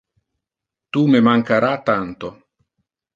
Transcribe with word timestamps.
Tu 0.95 1.03
me 1.15 1.21
mancara 1.27 1.69
tanto. 1.91 2.31